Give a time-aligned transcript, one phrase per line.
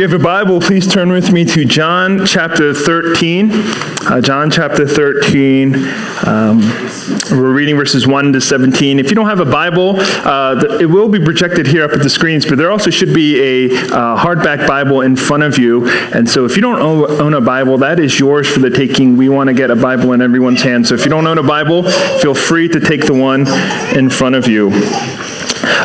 [0.00, 3.50] you have a Bible, please turn with me to John chapter 13.
[3.52, 5.74] Uh, John chapter 13.
[6.26, 6.60] Um,
[7.30, 8.98] we're reading verses 1 to 17.
[8.98, 12.08] If you don't have a Bible, uh, it will be projected here up at the
[12.08, 15.86] screens, but there also should be a uh, hardback Bible in front of you.
[16.14, 19.18] And so if you don't own a Bible, that is yours for the taking.
[19.18, 20.86] We want to get a Bible in everyone's hand.
[20.86, 21.82] So if you don't own a Bible,
[22.20, 23.46] feel free to take the one
[23.94, 24.70] in front of you.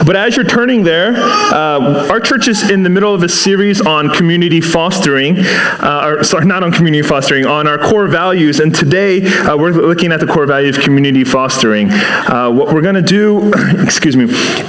[0.06, 3.82] But as you're turning there, uh, our church is in the middle of a series
[3.82, 8.60] on community fostering, uh, or sorry, not on community fostering, on our core values.
[8.60, 11.90] And today uh, we're looking at the core value of community fostering.
[11.92, 13.52] Uh, what we're going to do,
[13.84, 14.26] excuse me,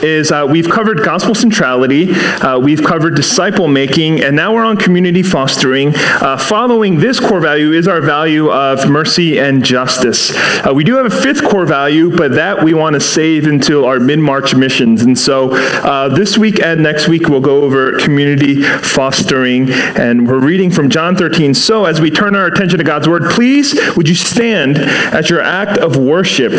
[0.06, 4.76] is uh, we've covered gospel centrality, uh, we've covered disciple making, and now we're on
[4.76, 5.92] community fostering.
[5.92, 10.32] following this core value is our value of mercy and justice.
[10.74, 14.00] we do have a fifth core value, but that we want to save until our
[14.00, 18.62] mid March mission and so uh, this week and next week, we'll go over community
[18.62, 19.70] fostering.
[19.70, 21.54] And we're reading from John 13.
[21.54, 25.40] So as we turn our attention to God's word, please would you stand as your
[25.40, 26.52] act of worship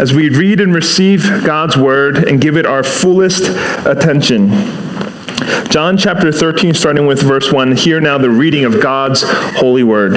[0.00, 3.44] as we read and receive God's word and give it our fullest
[3.86, 4.48] attention.
[5.70, 7.76] John chapter 13, starting with verse 1.
[7.76, 10.16] Hear now the reading of God's holy word.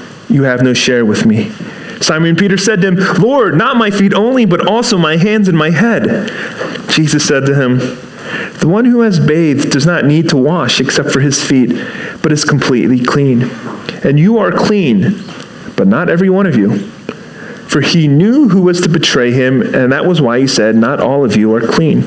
[0.31, 1.51] you have no share with me.
[2.01, 5.57] Simon Peter said to him, Lord, not my feet only, but also my hands and
[5.57, 6.31] my head.
[6.89, 7.77] Jesus said to him,
[8.59, 11.69] The one who has bathed does not need to wash except for his feet,
[12.23, 13.43] but is completely clean.
[14.03, 15.23] And you are clean,
[15.75, 16.79] but not every one of you.
[17.69, 20.99] For he knew who was to betray him, and that was why he said, Not
[20.99, 22.01] all of you are clean.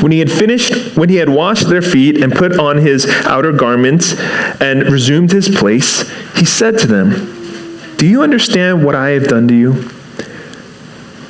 [0.00, 3.52] When he had finished, when he had washed their feet and put on his outer
[3.52, 4.14] garments
[4.60, 7.10] and resumed his place, he said to them,
[7.96, 9.90] Do you understand what I have done to you?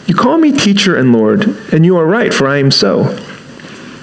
[0.07, 3.09] You call me teacher and Lord, and you are right, for I am so.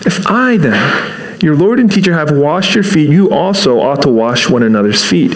[0.06, 4.10] If I then, your Lord and teacher, have washed your feet, you also ought to
[4.10, 5.34] wash one another's feet.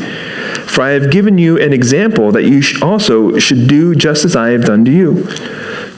[0.67, 4.49] For I have given you an example that you also should do just as I
[4.49, 5.27] have done to you.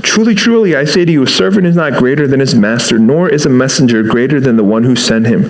[0.02, 3.30] Truly, truly, I say to you, a servant is not greater than his master, nor
[3.30, 5.44] is a messenger greater than the one who sent him.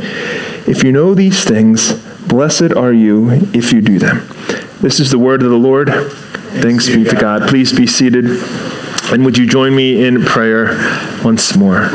[0.68, 1.94] If you know these things,
[2.28, 4.28] blessed are you if you do them.
[4.82, 5.90] This is the word of the Lord.
[5.90, 7.48] Thanks be to God.
[7.48, 8.26] Please be seated.
[9.12, 10.78] And would you join me in prayer
[11.24, 11.90] once more?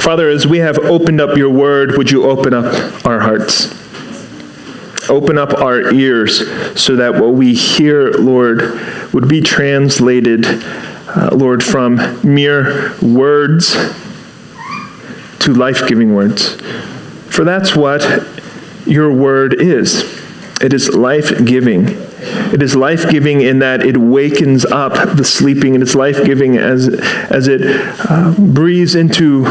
[0.00, 3.83] Father, as we have opened up your word, would you open up our hearts?
[5.08, 6.38] Open up our ears
[6.80, 8.80] so that what we hear, Lord,
[9.12, 13.72] would be translated, uh, Lord, from mere words
[15.40, 16.56] to life giving words.
[17.28, 18.02] For that's what
[18.86, 20.24] your word is
[20.64, 21.88] it is life giving.
[21.88, 26.56] It is life giving in that it wakens up the sleeping, and it's life giving
[26.56, 27.60] as, as it
[28.08, 29.44] uh, breathes into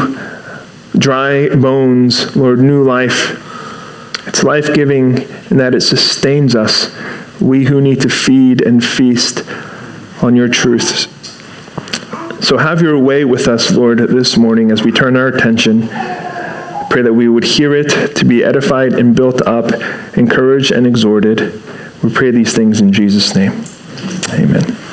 [0.98, 3.40] dry bones, Lord, new life.
[4.34, 5.18] It's life giving
[5.52, 6.92] in that it sustains us
[7.40, 9.48] we who need to feed and feast
[10.24, 11.06] on your truths.
[12.44, 15.82] So have your way with us, Lord, this morning as we turn our attention.
[16.90, 19.72] Pray that we would hear it to be edified and built up,
[20.16, 21.62] encouraged and exhorted.
[22.02, 23.52] We pray these things in Jesus' name.
[24.30, 24.83] Amen.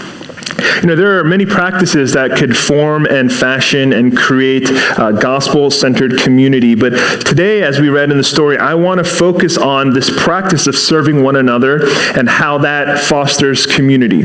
[0.82, 5.22] You know, there are many practices that could form and fashion and create uh, a
[5.22, 6.74] gospel centered community.
[6.74, 6.92] But
[7.24, 10.76] today, as we read in the story, I want to focus on this practice of
[10.76, 14.22] serving one another and how that fosters community.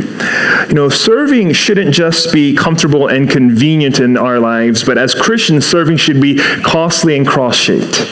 [0.68, 5.66] You know, serving shouldn't just be comfortable and convenient in our lives, but as Christians,
[5.66, 8.10] serving should be costly and cross shaped.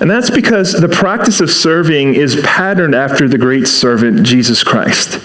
[0.00, 5.20] And that's because the practice of serving is patterned after the great servant, Jesus Christ.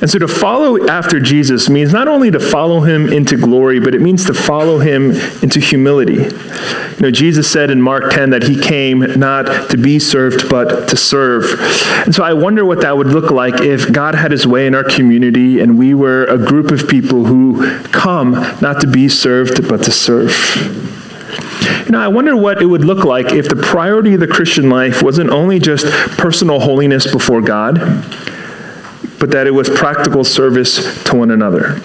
[0.00, 3.94] And so to follow after Jesus means not only to follow him into glory, but
[3.94, 5.10] it means to follow him
[5.42, 6.14] into humility.
[6.14, 10.88] You know, Jesus said in Mark 10 that he came not to be served, but
[10.88, 11.44] to serve.
[12.04, 14.74] And so I wonder what that would look like if God had his way in
[14.74, 18.32] our community and we were a group of people who come
[18.62, 20.30] not to be served, but to serve.
[21.84, 24.70] You know, I wonder what it would look like if the priority of the Christian
[24.70, 25.86] life wasn't only just
[26.16, 27.78] personal holiness before God,
[29.20, 31.80] but that it was practical service to one another.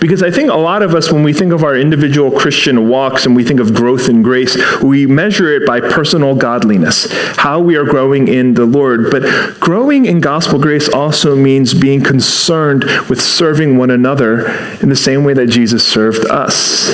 [0.00, 3.26] Because I think a lot of us, when we think of our individual Christian walks
[3.26, 7.76] and we think of growth in grace, we measure it by personal godliness, how we
[7.76, 9.10] are growing in the Lord.
[9.10, 9.22] But
[9.60, 14.48] growing in gospel grace also means being concerned with serving one another
[14.82, 16.86] in the same way that Jesus served us.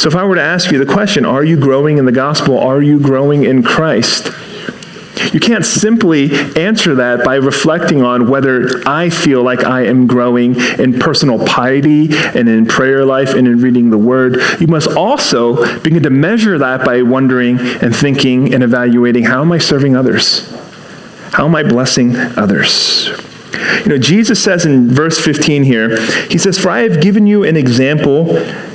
[0.00, 2.58] So if I were to ask you the question, are you growing in the gospel?
[2.58, 4.30] Are you growing in Christ?
[5.32, 10.56] You can't simply answer that by reflecting on whether I feel like I am growing
[10.78, 14.40] in personal piety and in prayer life and in reading the Word.
[14.60, 19.52] You must also begin to measure that by wondering and thinking and evaluating how am
[19.52, 20.50] I serving others?
[21.32, 23.08] How am I blessing others?
[23.84, 27.44] You know, Jesus says in verse 15 here, he says, For I have given you
[27.44, 28.24] an example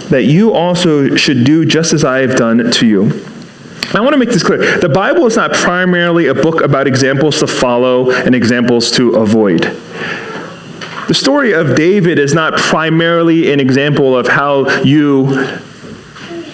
[0.09, 3.30] that you also should do just as I have done to you.
[3.93, 4.79] I want to make this clear.
[4.79, 9.63] The Bible is not primarily a book about examples to follow and examples to avoid.
[11.09, 15.25] The story of David is not primarily an example of how you,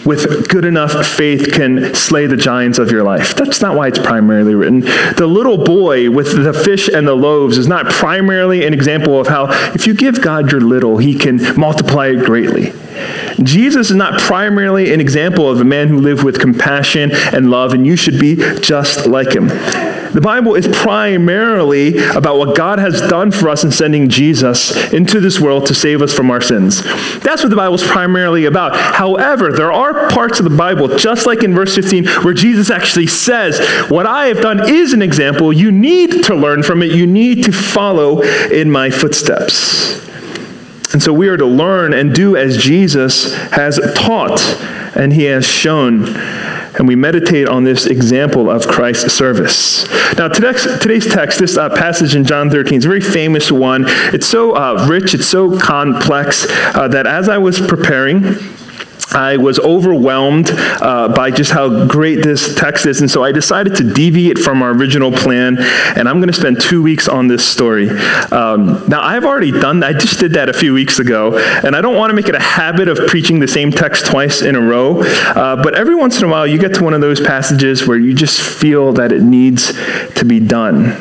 [0.06, 3.36] with good enough faith, can slay the giants of your life.
[3.36, 4.82] That's not why it's primarily written.
[4.82, 9.28] The little boy with the fish and the loaves is not primarily an example of
[9.28, 12.74] how, if you give God your little, he can multiply it greatly.
[13.44, 17.74] Jesus is not primarily an example of a man who lived with compassion and love,
[17.74, 19.50] and you should be just like him.
[20.14, 25.20] The Bible is primarily about what God has done for us in sending Jesus into
[25.20, 26.84] this world to save us from our sins.
[27.20, 28.76] That's what the Bible is primarily about.
[28.76, 33.08] However, there are parts of the Bible, just like in verse 15, where Jesus actually
[33.08, 33.60] says,
[33.90, 35.52] What I have done is an example.
[35.52, 40.08] You need to learn from it, you need to follow in my footsteps.
[40.94, 44.42] And so we are to learn and do as Jesus has taught
[44.96, 46.06] and he has shown.
[46.78, 49.88] And we meditate on this example of Christ's service.
[50.18, 53.86] Now, today's text, this uh, passage in John 13, is a very famous one.
[54.14, 58.24] It's so uh, rich, it's so complex uh, that as I was preparing,
[59.12, 63.76] I was overwhelmed uh, by just how great this text is, and so I decided
[63.76, 67.46] to deviate from our original plan, and I'm going to spend two weeks on this
[67.46, 67.90] story.
[67.90, 69.96] Um, now, I've already done that.
[69.96, 72.36] I just did that a few weeks ago, and I don't want to make it
[72.36, 76.20] a habit of preaching the same text twice in a row, uh, but every once
[76.20, 79.12] in a while you get to one of those passages where you just feel that
[79.12, 79.74] it needs
[80.16, 80.98] to be done.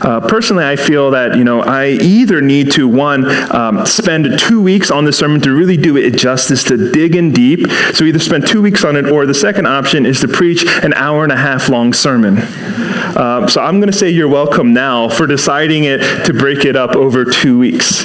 [0.00, 3.24] Uh, personally, I feel that you know I either need to one
[3.54, 7.32] um, spend two weeks on the sermon to really do it justice, to dig in
[7.32, 7.70] deep.
[7.94, 10.94] So either spend two weeks on it, or the second option is to preach an
[10.94, 12.38] hour and a half long sermon.
[12.38, 16.76] Uh, so I'm going to say you're welcome now for deciding it to break it
[16.76, 18.04] up over two weeks.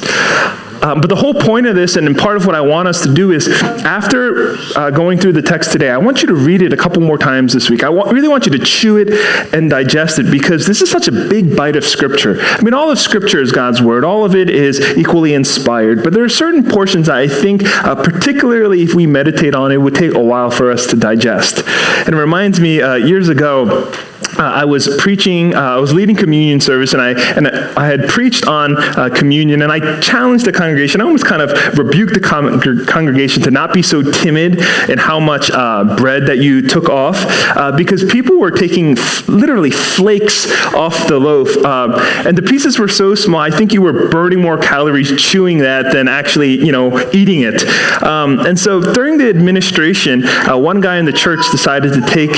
[0.86, 3.12] Um, but the whole point of this, and part of what I want us to
[3.12, 6.74] do is, after uh, going through the text today, I want you to read it
[6.74, 7.84] a couple more times this week.
[7.84, 9.10] I really want you to chew it
[9.52, 12.40] and digest it because this is such a big bite of Scripture.
[12.40, 16.14] I mean, all of Scripture is God's Word, all of it is equally inspired, but
[16.14, 20.14] there are certain portions I think, uh, particularly if we meditate on it, would take
[20.14, 21.64] a while for us to digest.
[22.06, 23.92] And it reminds me, uh, years ago,
[24.38, 28.08] uh, I was preaching, uh, I was leading communion service, and I, and I had
[28.10, 31.02] preached on uh, communion, and I challenged the congregation.
[31.02, 35.20] I almost kind of rebuked the con- congregation to not be so timid in how
[35.20, 37.18] much uh, bread that you took off,
[37.56, 42.80] uh, because people were taking f- literally flakes off the loaf, uh, and the pieces
[42.80, 43.40] were so small.
[43.40, 47.64] I think you were burning more calories chewing that than actually, you know, eating it.
[48.04, 52.34] Um, and so during the administration, one guy in the church decided to take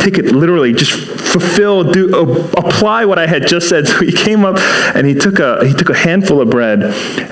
[0.00, 3.86] take it literally just fulfill, do, uh, apply what I had just said.
[3.96, 4.58] So he came up
[4.94, 6.82] and he took a, he took a handful of bread.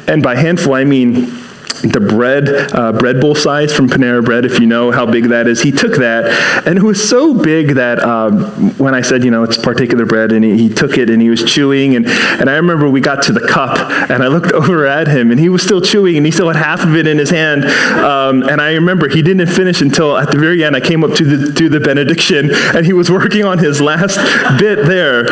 [0.09, 1.44] And by handful, I mean
[1.93, 5.47] the bread, uh, bread bowl size from Panera Bread, if you know how big that
[5.47, 5.61] is.
[5.61, 8.45] He took that, and it was so big that um,
[8.79, 11.09] when I said, you know, let's partake of the bread, and he, he, took it
[11.09, 13.79] and he was chewing, and, and I remember we got to the cup,
[14.11, 16.57] and I looked over at him, and he was still chewing, and he still had
[16.57, 20.31] half of it in his hand, um, and I remember he didn't finish until at
[20.31, 20.75] the very end.
[20.75, 24.17] I came up to the to the benediction, and he was working on his last
[24.59, 25.31] bit there.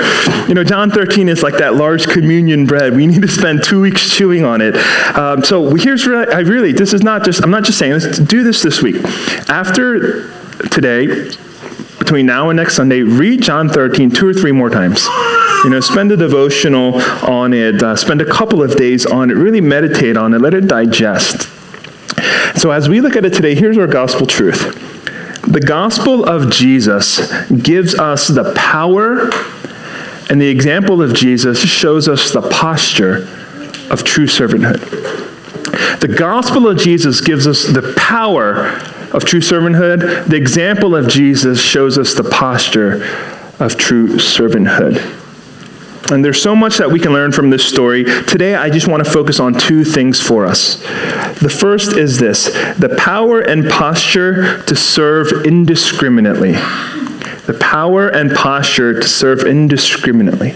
[0.49, 2.95] You know, John 13 is like that large communion bread.
[2.95, 4.77] We need to spend two weeks chewing on it.
[5.17, 8.43] Um, so here's I really, this is not just, I'm not just saying this, do
[8.43, 8.97] this this week.
[9.49, 10.29] After
[10.69, 11.31] today,
[11.99, 15.07] between now and next Sunday, read John 13 two or three more times.
[15.65, 19.35] You know, spend a devotional on it, uh, spend a couple of days on it,
[19.35, 21.49] really meditate on it, let it digest.
[22.59, 24.79] So, as we look at it today, here's our gospel truth
[25.49, 29.31] the gospel of Jesus gives us the power,
[30.31, 33.29] and the example of Jesus shows us the posture
[33.91, 35.22] of true servanthood.
[36.01, 38.67] The gospel of Jesus gives us the power
[39.13, 40.27] of true servanthood.
[40.27, 43.05] The example of Jesus shows us the posture
[43.59, 45.21] of true servanthood.
[46.11, 48.05] And there's so much that we can learn from this story.
[48.05, 50.77] Today, I just want to focus on two things for us.
[51.41, 52.47] The first is this
[52.79, 56.53] the power and posture to serve indiscriminately.
[56.53, 60.55] The power and posture to serve indiscriminately.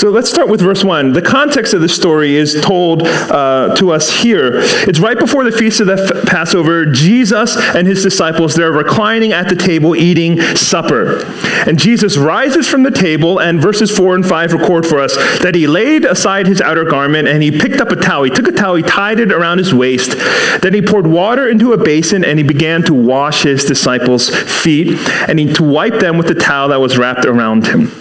[0.00, 1.12] So let's start with verse 1.
[1.12, 4.52] The context of the story is told uh, to us here.
[4.54, 6.86] It's right before the feast of the Passover.
[6.86, 11.22] Jesus and his disciples, they're reclining at the table eating supper.
[11.68, 15.54] And Jesus rises from the table, and verses 4 and 5 record for us that
[15.54, 18.22] he laid aside his outer garment and he picked up a towel.
[18.22, 20.12] He took a towel, he tied it around his waist.
[20.62, 24.96] Then he poured water into a basin and he began to wash his disciples' feet
[25.28, 27.92] and he, to wipe them with the towel that was wrapped around him.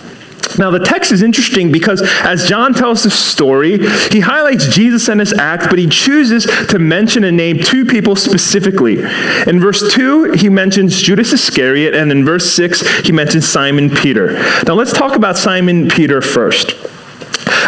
[0.60, 3.80] Now, the text is interesting because as John tells the story,
[4.12, 8.16] he highlights Jesus and his act, but he chooses to mention and name two people
[8.18, 9.00] specifically.
[9.48, 14.34] In verse 2, he mentions Judas Iscariot, and in verse 6, he mentions Simon Peter.
[14.68, 16.76] Now, let's talk about Simon Peter first.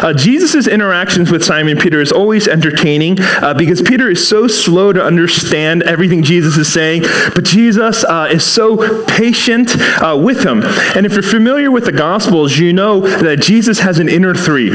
[0.02, 4.92] Uh, Jesus' interactions with Simon Peter is always entertaining uh, because Peter is so slow
[4.92, 7.04] to understand everything Jesus is saying,
[7.36, 10.64] but Jesus uh, is so patient uh, with him.
[10.96, 14.72] And if you're familiar with the Gospels, you know that Jesus has an inner three.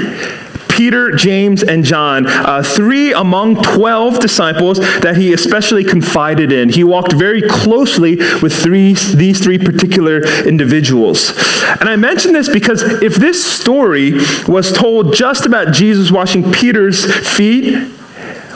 [0.76, 6.68] Peter, James, and John, uh, three among 12 disciples that he especially confided in.
[6.68, 11.32] He walked very closely with three, these three particular individuals.
[11.80, 14.12] And I mention this because if this story
[14.46, 17.92] was told just about Jesus washing Peter's feet,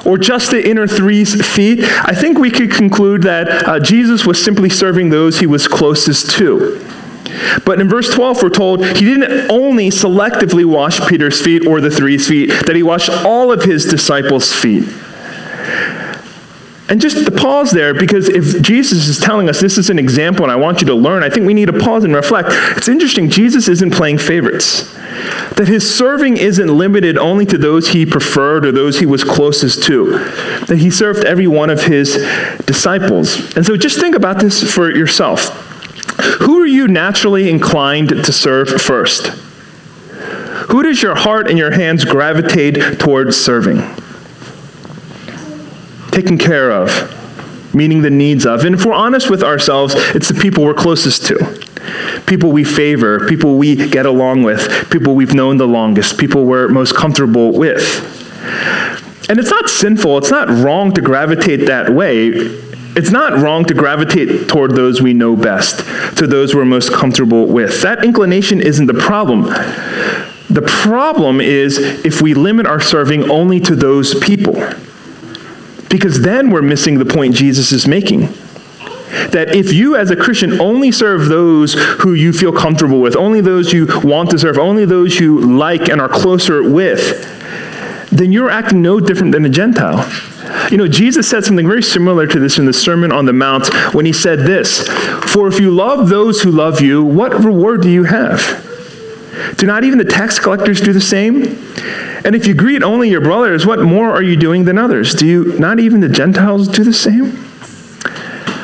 [0.07, 4.43] or just the inner three's feet, I think we could conclude that uh, Jesus was
[4.43, 6.89] simply serving those he was closest to.
[7.64, 11.90] But in verse 12, we're told he didn't only selectively wash Peter's feet or the
[11.90, 14.88] three's feet, that he washed all of his disciples' feet.
[16.90, 20.44] And just to pause there, because if Jesus is telling us this is an example
[20.44, 22.49] and I want you to learn, I think we need to pause and reflect.
[22.76, 24.92] It's interesting, Jesus isn't playing favorites.
[25.54, 29.85] That his serving isn't limited only to those he preferred or those he was closest
[29.85, 30.18] to.
[30.66, 32.16] That he served every one of his
[32.66, 33.54] disciples.
[33.54, 35.70] And so just think about this for yourself.
[36.41, 39.29] Who are you naturally inclined to serve first?
[40.69, 43.79] Who does your heart and your hands gravitate towards serving?
[46.12, 48.65] Taking care of, meeting the needs of.
[48.65, 51.61] And if we're honest with ourselves, it's the people we're closest to.
[52.27, 56.69] People we favor, people we get along with, people we've known the longest, people we're
[56.69, 58.07] most comfortable with.
[59.29, 63.75] And it's not sinful, it's not wrong to gravitate that way it's not wrong to
[63.75, 65.78] gravitate toward those we know best,
[66.18, 67.82] to those we're most comfortable with.
[67.82, 69.44] That inclination isn't the problem.
[70.50, 74.54] The problem is if we limit our serving only to those people.
[75.88, 78.23] Because then we're missing the point Jesus is making.
[79.30, 83.40] That if you, as a Christian, only serve those who you feel comfortable with, only
[83.40, 87.26] those you want to serve, only those you like and are closer with,
[88.11, 89.99] then you're acting no different than a Gentile.
[90.71, 93.73] You know, Jesus said something very similar to this in the Sermon on the Mount
[93.95, 94.88] when he said this
[95.33, 98.66] For if you love those who love you, what reward do you have?
[99.57, 101.42] Do not even the tax collectors do the same?
[102.25, 105.14] And if you greet only your brothers, what more are you doing than others?
[105.14, 107.50] Do you not even the Gentiles do the same?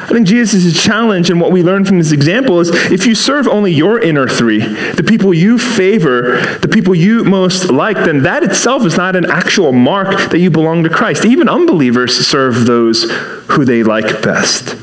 [0.06, 3.06] I think Jesus' is a challenge and what we learn from this example is if
[3.06, 7.96] you serve only your inner three, the people you favor, the people you most like,
[7.96, 11.24] then that itself is not an actual mark that you belong to Christ.
[11.24, 13.10] Even unbelievers serve those
[13.48, 14.76] who they like best.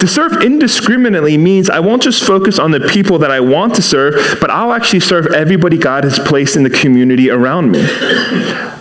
[0.00, 3.82] To serve indiscriminately means I won't just focus on the people that I want to
[3.82, 7.86] serve, but I'll actually serve everybody God has placed in the community around me.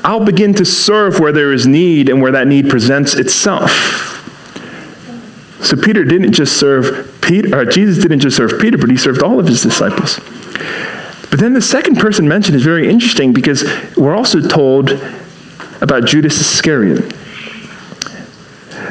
[0.04, 4.19] I'll begin to serve where there is need and where that need presents itself.
[5.62, 9.40] So Peter didn't just serve Peter, Jesus didn't just serve Peter, but he served all
[9.40, 10.20] of his disciples.
[11.30, 13.64] But then the second person mentioned is very interesting because
[13.96, 14.92] we're also told
[15.82, 17.14] about Judas Iscariot.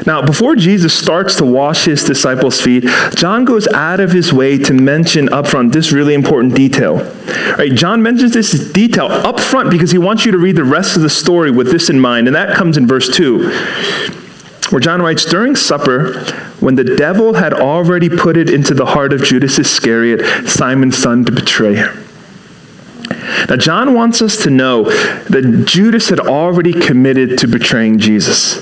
[0.05, 2.85] Now, before Jesus starts to wash his disciples' feet,
[3.15, 6.97] John goes out of his way to mention up front this really important detail.
[7.57, 7.73] Right?
[7.73, 11.01] John mentions this detail up front because he wants you to read the rest of
[11.01, 13.51] the story with this in mind, and that comes in verse 2
[14.69, 16.19] where John writes, During supper,
[16.59, 21.25] when the devil had already put it into the heart of Judas Iscariot, Simon's son,
[21.25, 22.05] to betray him.
[23.47, 28.61] Now, John wants us to know that Judas had already committed to betraying Jesus.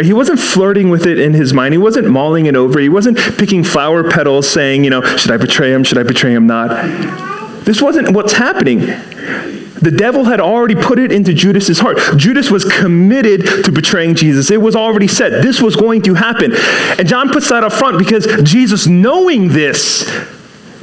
[0.00, 1.74] He wasn't flirting with it in his mind.
[1.74, 2.78] He wasn't mulling it over.
[2.78, 5.84] He wasn't picking flower petals saying, you know, should I betray him?
[5.84, 7.29] Should I betray him not?
[7.70, 8.80] This wasn't what's happening.
[8.80, 11.98] The devil had already put it into Judas's heart.
[12.16, 14.50] Judas was committed to betraying Jesus.
[14.50, 16.52] It was already said this was going to happen.
[16.98, 20.04] And John puts that up front because Jesus, knowing this,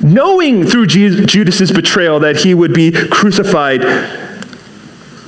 [0.02, 3.82] knowing through Judas's betrayal that he would be crucified,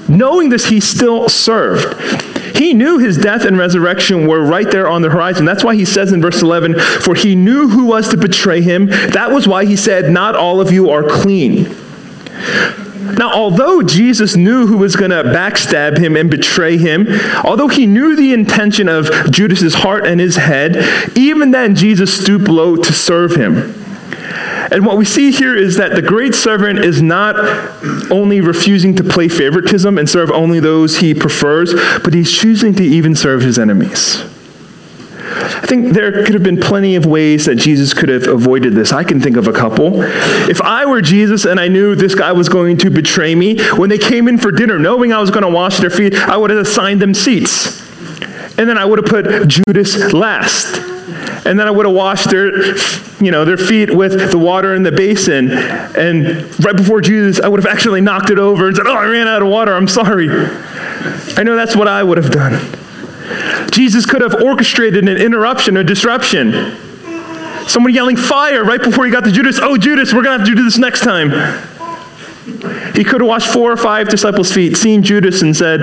[0.07, 2.28] knowing this, he still served.
[2.59, 5.45] He knew his death and resurrection were right there on the horizon.
[5.45, 8.87] That's why he says in verse 11, For he knew who was to betray him.
[8.87, 11.73] That was why he said, Not all of you are clean.
[13.17, 17.07] Now, although Jesus knew who was going to backstab him and betray him,
[17.45, 22.49] although he knew the intention of Judas's heart and his head, even then Jesus stooped
[22.49, 23.73] low to serve him.
[24.71, 27.35] And what we see here is that the great servant is not
[28.11, 31.73] only refusing to play favoritism and serve only those he prefers,
[32.03, 34.23] but he's choosing to even serve his enemies.
[35.31, 38.91] I think there could have been plenty of ways that Jesus could have avoided this.
[38.91, 40.01] I can think of a couple.
[40.49, 43.89] If I were Jesus and I knew this guy was going to betray me, when
[43.89, 46.49] they came in for dinner, knowing I was going to wash their feet, I would
[46.49, 47.81] have assigned them seats.
[48.57, 50.88] And then I would have put Judas last.
[51.45, 52.75] And then I would have washed their,
[53.23, 55.51] you know, their feet with the water in the basin.
[55.51, 59.05] And right before Jesus, I would have actually knocked it over and said, Oh, I
[59.05, 59.73] ran out of water.
[59.73, 60.29] I'm sorry.
[60.29, 62.59] I know that's what I would have done.
[63.71, 66.77] Jesus could have orchestrated an interruption, a disruption.
[67.67, 69.59] Someone yelling fire right before he got to Judas.
[69.61, 71.29] Oh, Judas, we're going to have to do this next time.
[72.95, 75.81] He could have washed four or five disciples' feet, seen Judas, and said,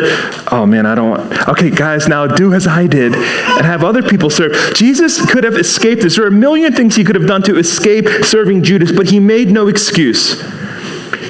[0.50, 1.48] Oh man, I don't want.
[1.48, 4.74] Okay, guys, now do as I did and have other people serve.
[4.74, 6.16] Jesus could have escaped this.
[6.16, 9.20] There are a million things he could have done to escape serving Judas, but he
[9.20, 10.42] made no excuse.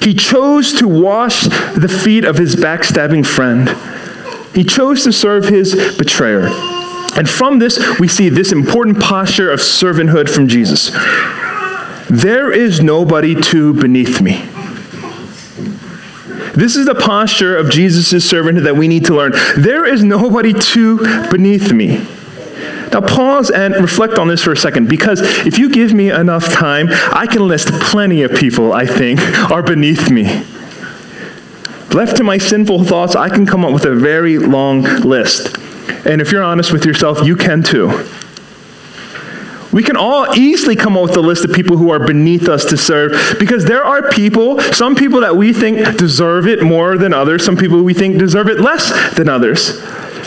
[0.02, 3.68] He chose to wash the feet of his backstabbing friend.
[4.54, 6.48] He chose to serve his betrayer.
[7.16, 10.90] And from this, we see this important posture of servanthood from Jesus.
[12.08, 14.44] There is nobody too beneath me.
[16.56, 19.32] This is the posture of Jesus' servant that we need to learn.
[19.58, 21.98] There is nobody too beneath me.
[22.92, 26.50] Now, pause and reflect on this for a second, because if you give me enough
[26.50, 30.24] time, I can list plenty of people I think are beneath me.
[31.92, 35.58] Left to my sinful thoughts, I can come up with a very long list.
[36.06, 38.08] And if you're honest with yourself, you can too.
[39.72, 42.64] We can all easily come up with a list of people who are beneath us
[42.66, 47.12] to serve because there are people, some people that we think deserve it more than
[47.12, 49.80] others, some people we think deserve it less than others.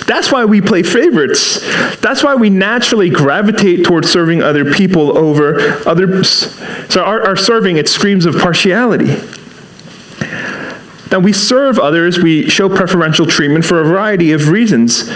[0.05, 1.59] That's why we play favorites.
[1.97, 6.55] That's why we naturally gravitate towards serving other people over others.
[6.89, 9.15] So our, our serving, it screams of partiality.
[11.11, 15.09] Now, we serve others, we show preferential treatment for a variety of reasons.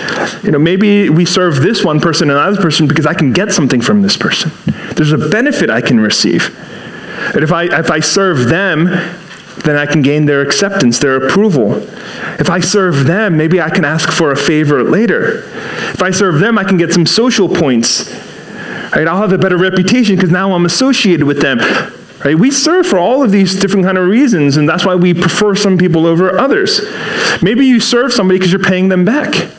[0.43, 3.51] You know, maybe we serve this one person and another person because I can get
[3.51, 4.51] something from this person.
[4.95, 6.49] There's a benefit I can receive.
[7.36, 8.86] And if I, if I serve them,
[9.63, 11.75] then I can gain their acceptance, their approval.
[12.39, 15.43] If I serve them, maybe I can ask for a favor later.
[15.93, 18.12] If I serve them, I can get some social points.
[18.95, 19.08] Right?
[19.08, 21.60] I'll have a better reputation because now I'm associated with them.
[22.23, 22.38] Right?
[22.38, 25.55] We serve for all of these different kind of reasons, and that's why we prefer
[25.55, 26.81] some people over others.
[27.41, 29.49] Maybe you serve somebody because you're paying them back.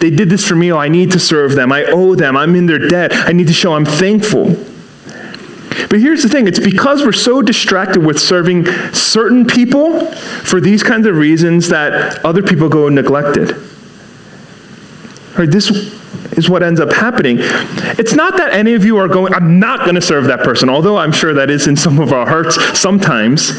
[0.00, 1.72] They did this for me, oh, I need to serve them.
[1.72, 2.36] I owe them.
[2.36, 3.12] I'm in their debt.
[3.14, 4.54] I need to show I'm thankful.
[5.88, 10.82] But here's the thing it's because we're so distracted with serving certain people for these
[10.82, 13.56] kinds of reasons that other people go neglected.
[15.36, 15.50] Right?
[15.50, 15.70] This
[16.36, 17.38] is what ends up happening.
[17.40, 20.68] It's not that any of you are going, I'm not going to serve that person,
[20.68, 23.52] although I'm sure that is in some of our hearts sometimes.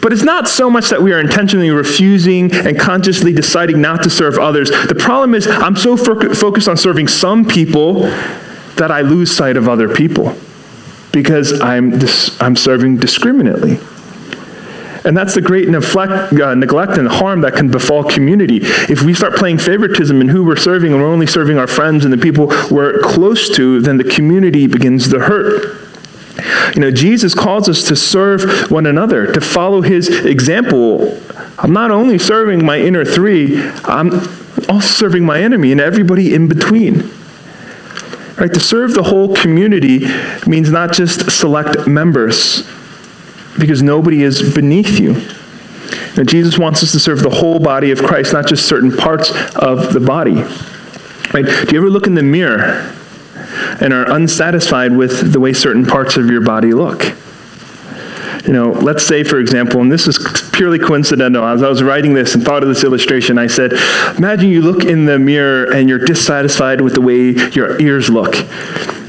[0.00, 4.10] But it's not so much that we are intentionally refusing and consciously deciding not to
[4.10, 4.70] serve others.
[4.70, 8.02] The problem is, I'm so fo- focused on serving some people
[8.76, 10.36] that I lose sight of other people
[11.10, 13.78] because I'm, dis- I'm serving discriminately.
[15.04, 18.60] And that's the great neglect, uh, neglect and harm that can befall community.
[18.62, 22.04] If we start playing favoritism in who we're serving and we're only serving our friends
[22.04, 25.88] and the people we're close to, then the community begins to hurt.
[26.74, 31.20] You know, Jesus calls us to serve one another, to follow his example.
[31.58, 34.12] I'm not only serving my inner three, I'm
[34.68, 37.10] also serving my enemy and everybody in between.
[38.36, 38.52] Right?
[38.54, 40.06] To serve the whole community
[40.46, 42.64] means not just select members,
[43.58, 45.14] because nobody is beneath you.
[46.16, 49.30] And Jesus wants us to serve the whole body of Christ, not just certain parts
[49.56, 50.34] of the body.
[51.32, 51.44] Right?
[51.44, 52.94] Do you ever look in the mirror
[53.80, 57.14] and are unsatisfied with the way certain parts of your body look?
[58.46, 60.18] You know, let's say, for example, and this is
[60.52, 63.72] purely coincidental, as I was writing this and thought of this illustration, I said,
[64.16, 68.34] imagine you look in the mirror and you're dissatisfied with the way your ears look.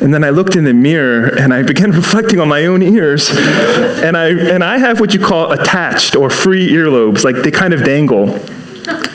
[0.02, 3.30] And then I looked in the mirror and I began reflecting on my own ears.
[3.30, 7.74] And I, and I have what you call attached or free earlobes, like they kind
[7.74, 8.40] of dangle.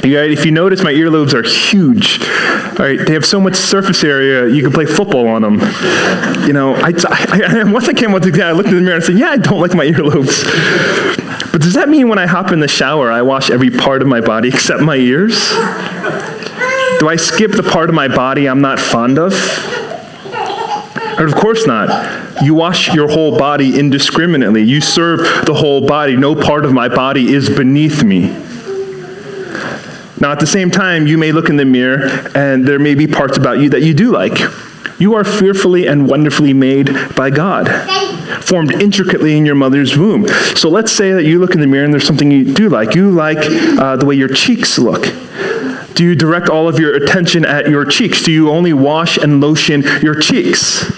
[0.06, 2.20] If you notice, my earlobes are huge.
[2.78, 5.54] All right, they have so much surface area, you can play football on them.
[6.46, 8.96] You know, I, I, I once I came out to I looked in the mirror
[8.96, 10.44] and said, yeah, I don't like my earlobes.
[11.52, 14.08] But does that mean when I hop in the shower, I wash every part of
[14.08, 15.50] my body except my ears?
[16.98, 19.32] Do I skip the part of my body I'm not fond of?
[21.18, 22.42] Or of course not.
[22.42, 24.62] You wash your whole body indiscriminately.
[24.62, 26.16] You serve the whole body.
[26.16, 28.34] No part of my body is beneath me.
[30.24, 33.06] Now, at the same time, you may look in the mirror and there may be
[33.06, 34.32] parts about you that you do like.
[34.98, 37.68] You are fearfully and wonderfully made by God,
[38.42, 40.26] formed intricately in your mother's womb.
[40.56, 42.94] So let's say that you look in the mirror and there's something you do like.
[42.94, 43.36] You like
[43.78, 45.02] uh, the way your cheeks look.
[45.94, 48.22] Do you direct all of your attention at your cheeks?
[48.22, 50.90] Do you only wash and lotion your cheeks?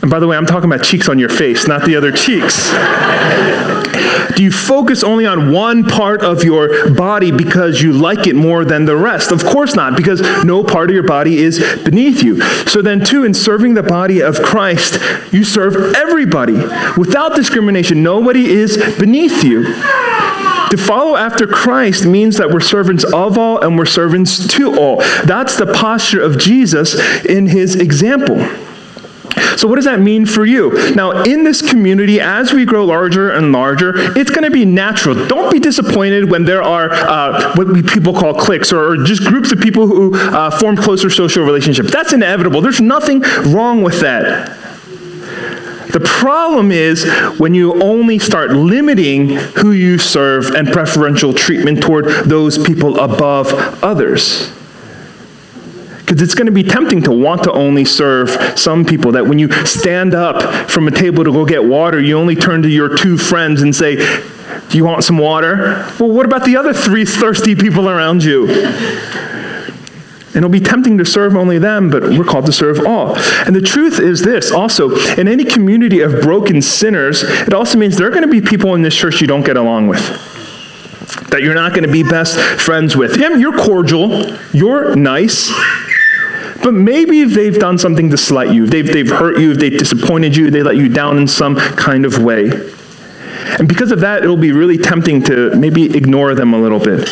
[0.00, 2.70] And by the way, I'm talking about cheeks on your face, not the other cheeks.
[4.36, 8.64] Do you focus only on one part of your body because you like it more
[8.64, 9.32] than the rest?
[9.32, 12.40] Of course not, because no part of your body is beneath you.
[12.66, 15.00] So then, too, in serving the body of Christ,
[15.32, 16.54] you serve everybody
[16.96, 18.00] without discrimination.
[18.00, 19.64] Nobody is beneath you.
[19.64, 24.98] To follow after Christ means that we're servants of all and we're servants to all.
[25.24, 28.36] That's the posture of Jesus in his example.
[29.56, 30.94] So, what does that mean for you?
[30.94, 35.26] Now, in this community, as we grow larger and larger, it's going to be natural.
[35.26, 39.24] Don't be disappointed when there are uh, what we people call cliques or, or, just
[39.24, 41.90] groups of people who uh, form closer social relationships.
[41.90, 42.60] That's inevitable.
[42.60, 43.20] There's nothing
[43.52, 44.56] wrong with that.
[45.92, 47.04] The problem is
[47.38, 53.52] when you only start limiting who you serve and preferential treatment toward those people above
[53.82, 54.52] others.
[56.08, 59.12] Because it's going to be tempting to want to only serve some people.
[59.12, 62.62] That when you stand up from a table to go get water, you only turn
[62.62, 65.86] to your two friends and say, Do you want some water?
[66.00, 68.48] Well, what about the other three thirsty people around you?
[70.28, 73.14] And it'll be tempting to serve only them, but we're called to serve all.
[73.44, 77.98] And the truth is this also, in any community of broken sinners, it also means
[77.98, 80.00] there are going to be people in this church you don't get along with
[81.30, 83.18] that you're not going to be best friends with.
[83.18, 85.50] Yeah, you're cordial, you're nice,
[86.62, 88.66] but maybe they've done something to slight you.
[88.66, 92.22] They've, they've hurt you, they've disappointed you, they let you down in some kind of
[92.22, 92.50] way.
[93.58, 97.06] And because of that, it'll be really tempting to maybe ignore them a little bit,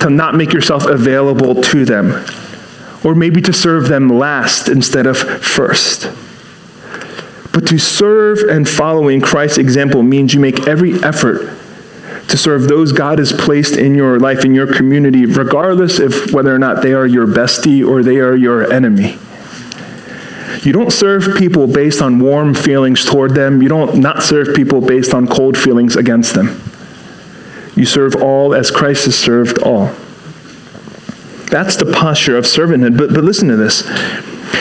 [0.00, 2.24] to not make yourself available to them,
[3.04, 6.10] or maybe to serve them last instead of first.
[7.52, 11.50] But to serve and follow in Christ's example means you make every effort
[12.28, 16.54] to serve those God has placed in your life, in your community, regardless of whether
[16.54, 19.18] or not they are your bestie or they are your enemy.
[20.62, 23.62] You don't serve people based on warm feelings toward them.
[23.62, 26.60] You don't not serve people based on cold feelings against them.
[27.76, 29.92] You serve all as Christ has served all.
[31.50, 32.98] That's the posture of servanthood.
[32.98, 33.82] But, but listen to this.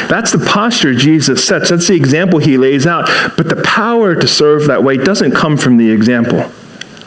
[0.07, 1.69] That's the posture Jesus sets.
[1.69, 3.07] That's the example he lays out.
[3.35, 6.51] But the power to serve that way doesn't come from the example.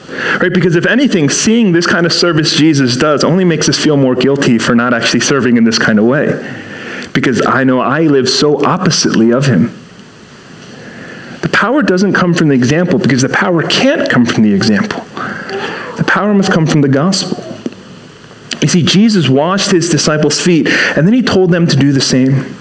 [0.09, 0.53] Right?
[0.53, 4.14] Because if anything, seeing this kind of service Jesus does only makes us feel more
[4.14, 6.29] guilty for not actually serving in this kind of way.
[7.12, 9.66] Because I know I live so oppositely of him.
[11.42, 15.01] The power doesn't come from the example because the power can't come from the example.
[15.97, 17.44] The power must come from the gospel.
[18.62, 22.01] You see, Jesus washed his disciples' feet, and then he told them to do the
[22.01, 22.57] same.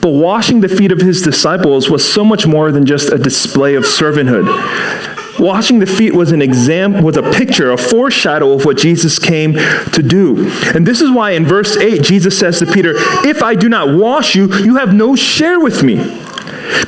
[0.00, 3.74] But washing the feet of his disciples was so much more than just a display
[3.74, 5.13] of servanthood.
[5.38, 9.54] Washing the feet was an exam was a picture, a foreshadow of what Jesus came
[9.54, 10.50] to do.
[10.74, 12.94] And this is why in verse 8 Jesus says to Peter,
[13.24, 16.00] "If I do not wash you, you have no share with me."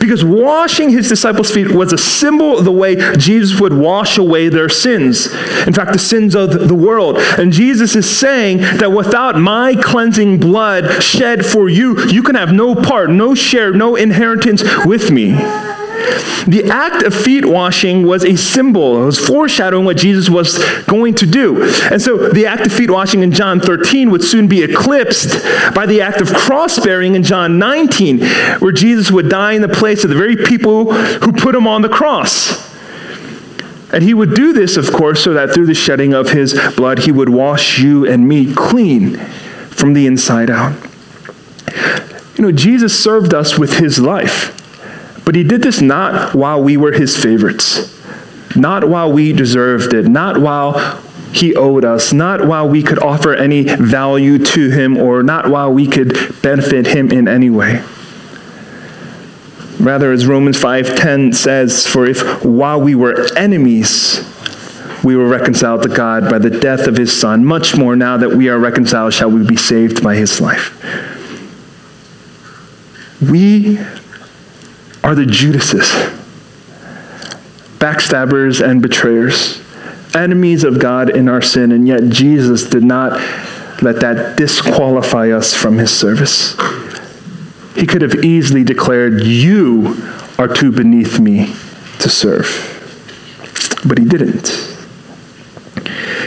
[0.00, 4.48] Because washing his disciples' feet was a symbol of the way Jesus would wash away
[4.48, 5.28] their sins.
[5.66, 7.18] In fact, the sins of the world.
[7.38, 12.52] And Jesus is saying that without my cleansing blood shed for you, you can have
[12.52, 15.36] no part, no share, no inheritance with me.
[16.46, 21.14] The act of feet washing was a symbol, it was foreshadowing what Jesus was going
[21.16, 21.64] to do.
[21.90, 25.42] And so the act of feet washing in John 13 would soon be eclipsed
[25.74, 28.20] by the act of cross bearing in John 19,
[28.60, 31.82] where Jesus would die in the place of the very people who put him on
[31.82, 32.64] the cross.
[33.92, 36.98] And he would do this, of course, so that through the shedding of his blood,
[36.98, 40.74] he would wash you and me clean from the inside out.
[42.36, 44.55] You know, Jesus served us with his life.
[45.26, 47.92] But he did this not while we were his favorites.
[48.56, 53.34] not while we deserved it, not while he owed us, not while we could offer
[53.34, 57.82] any value to him or not while we could benefit him in any way.
[59.78, 64.24] Rather, as Romans 5:10 says, for if while we were enemies,
[65.04, 68.30] we were reconciled to God by the death of his son, much more now that
[68.30, 70.72] we are reconciled shall we be saved by his life.
[73.20, 73.78] We
[75.06, 75.84] are the Judases,
[77.78, 79.62] backstabbers and betrayers,
[80.16, 83.12] enemies of God in our sin, and yet Jesus did not
[83.82, 86.56] let that disqualify us from his service.
[87.76, 89.96] He could have easily declared, You
[90.40, 91.54] are too beneath me
[92.00, 92.48] to serve.
[93.86, 94.75] But he didn't.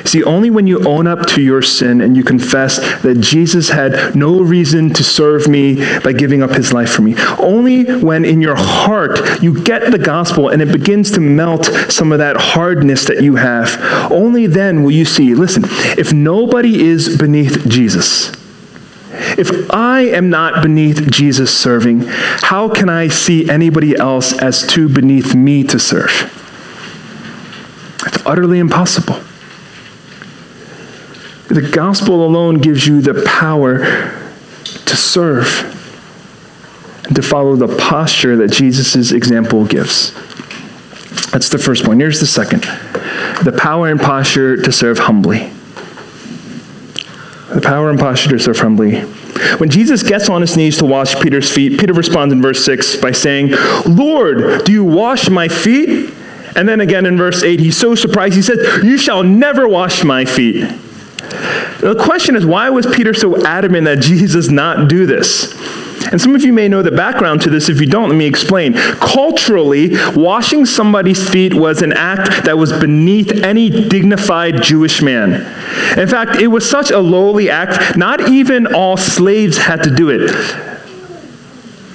[0.06, 4.16] See, only when you own up to your sin and you confess that Jesus had
[4.16, 8.42] no reason to serve me by giving up his life for me, only when in
[8.42, 13.06] your heart you get the gospel and it begins to melt some of that hardness
[13.06, 15.64] that you have, only then will you see listen,
[15.98, 18.32] if nobody is beneath Jesus,
[19.38, 24.88] if I am not beneath Jesus serving, how can I see anybody else as too
[24.90, 26.36] beneath me to serve?
[28.06, 29.20] It's utterly impossible.
[31.50, 33.80] The gospel alone gives you the power
[34.64, 35.48] to serve
[37.06, 40.14] and to follow the posture that Jesus' example gives.
[41.32, 42.00] That's the first point.
[42.02, 42.62] Here's the second
[43.44, 45.50] the power and posture to serve humbly.
[47.54, 49.00] The power and posture to serve humbly.
[49.58, 52.98] When Jesus gets on his knees to wash Peter's feet, Peter responds in verse 6
[52.98, 53.54] by saying,
[53.88, 56.14] Lord, do you wash my feet?
[56.56, 60.04] And then again in verse 8, he's so surprised, he says, You shall never wash
[60.04, 60.70] my feet.
[61.80, 65.54] The question is, why was Peter so adamant that Jesus not do this?
[66.12, 67.70] And some of you may know the background to this.
[67.70, 68.74] If you don't, let me explain.
[68.74, 75.36] Culturally, washing somebody's feet was an act that was beneath any dignified Jewish man.
[75.98, 80.10] In fact, it was such a lowly act, not even all slaves had to do
[80.10, 80.32] it.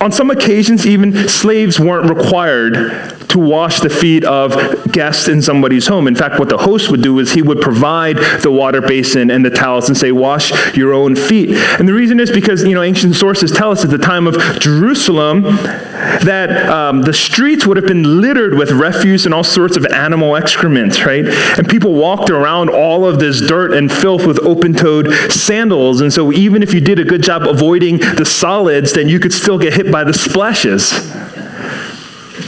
[0.01, 5.87] On some occasions, even slaves weren't required to wash the feet of guests in somebody's
[5.87, 6.07] home.
[6.07, 9.45] In fact, what the host would do is he would provide the water basin and
[9.45, 11.51] the towels and say, wash your own feet.
[11.51, 14.35] And the reason is because, you know, ancient sources tell us at the time of
[14.61, 19.87] Jerusalem that um, the streets would have been littered with refuse and all sorts of
[19.87, 21.25] animal excrement, right?
[21.27, 26.01] And people walked around all of this dirt and filth with open-toed sandals.
[26.01, 29.33] And so even if you did a good job avoiding the solids, then you could
[29.33, 30.93] still get hit by the splashes.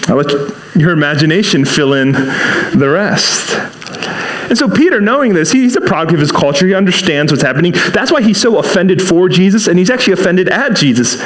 [0.08, 0.30] I'll let
[0.76, 3.54] your imagination fill in the rest.
[4.48, 6.66] And so Peter, knowing this, he's a product of his culture.
[6.66, 7.72] He understands what's happening.
[7.92, 11.20] That's why he's so offended for Jesus, and he's actually offended at Jesus.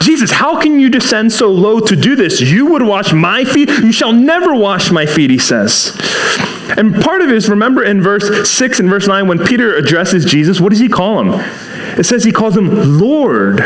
[0.00, 2.40] Jesus, how can you descend so low to do this?
[2.40, 3.68] You would wash my feet?
[3.68, 5.94] You shall never wash my feet, he says.
[6.78, 10.24] And part of it is, remember in verse 6 and verse 9, when Peter addresses
[10.24, 11.40] Jesus, what does he call him?
[11.98, 13.60] It says he calls him Lord.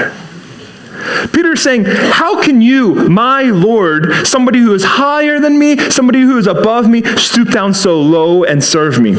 [1.32, 6.38] Peter's saying, How can you, my Lord, somebody who is higher than me, somebody who
[6.38, 9.10] is above me, stoop down so low and serve me?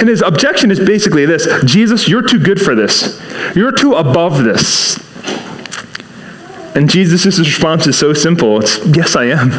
[0.00, 3.20] And his objection is basically this Jesus, you're too good for this.
[3.54, 4.98] You're too above this.
[6.74, 9.52] And Jesus' response is so simple it's, Yes, I am.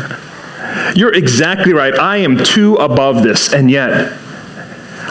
[0.96, 1.98] You're exactly right.
[1.98, 4.12] I am too above this, and yet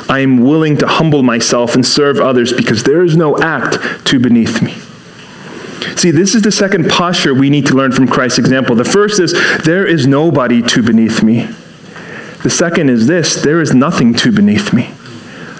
[0.09, 4.18] I am willing to humble myself and serve others because there is no act too
[4.18, 4.76] beneath me.
[5.97, 8.75] See, this is the second posture we need to learn from Christ's example.
[8.77, 9.33] The first is,
[9.64, 11.49] there is nobody too beneath me.
[12.42, 14.90] The second is this, there is nothing too beneath me.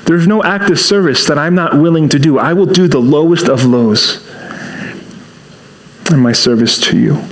[0.07, 2.39] There's no act of service that I'm not willing to do.
[2.39, 4.27] I will do the lowest of lows
[6.11, 7.23] in my service to you.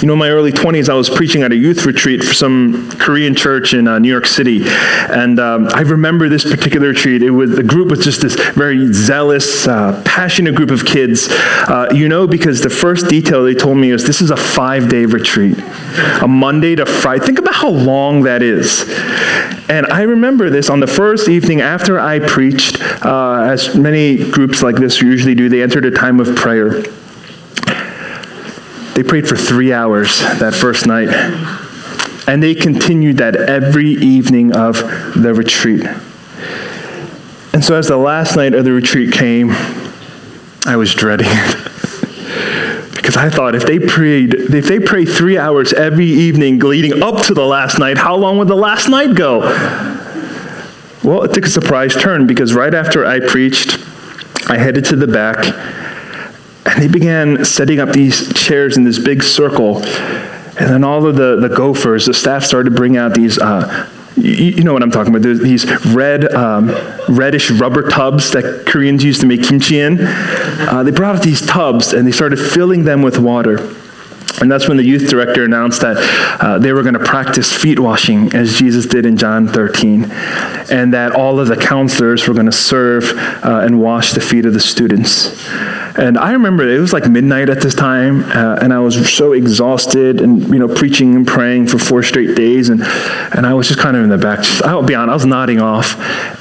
[0.00, 2.90] You know, in my early 20s, I was preaching at a youth retreat for some
[2.98, 4.62] Korean church in uh, New York City.
[4.64, 7.22] And um, I remember this particular retreat.
[7.22, 11.28] It was, the group was just this very zealous, uh, passionate group of kids.
[11.30, 14.88] Uh, you know, because the first detail they told me was this is a five
[14.88, 15.58] day retreat,
[16.22, 17.24] a Monday to Friday.
[17.24, 18.84] Think about how long that is.
[19.68, 24.62] And I remember this on the first evening after I preached, uh, as many groups
[24.62, 26.82] like this usually do, they entered a time of prayer.
[28.94, 31.08] They prayed for three hours that first night.
[32.28, 34.76] And they continued that every evening of
[35.20, 35.84] the retreat.
[37.52, 39.50] And so as the last night of the retreat came,
[40.64, 41.56] I was dreading it.
[42.94, 47.22] because I thought if they prayed, if they prayed three hours every evening leading up
[47.26, 49.40] to the last night, how long would the last night go?
[51.02, 53.78] Well, it took a surprise turn because right after I preached,
[54.48, 55.36] I headed to the back
[56.66, 59.78] and they began setting up these chairs in this big circle.
[60.56, 63.90] And then all of the, the gophers, the staff started to bring out these, uh,
[64.16, 66.68] you, you, know what I'm talking about, There's these red, um,
[67.08, 69.98] reddish rubber tubs that Koreans used to make kimchi in.
[70.00, 73.74] Uh, they brought out these tubs and they started filling them with water.
[74.40, 75.96] And that's when the youth director announced that
[76.40, 80.10] uh, they were going to practice feet washing, as Jesus did in John 13,
[80.70, 83.04] and that all of the counselors were going to serve
[83.44, 85.46] uh, and wash the feet of the students.
[85.96, 89.32] And I remember it was like midnight at this time, uh, and I was so
[89.32, 92.68] exhausted and, you know, preaching and praying for four straight days.
[92.68, 94.40] And, and I was just kind of in the back.
[94.40, 95.94] Just, I'll be honest, I was nodding off.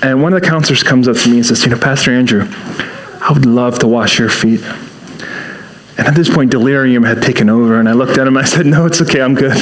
[0.03, 2.47] And one of the counselors comes up to me and says, You know, Pastor Andrew,
[3.21, 4.61] I would love to wash your feet.
[5.99, 8.35] And at this point, delirium had taken over, and I looked at him.
[8.35, 9.51] I said, No, it's okay, I'm good.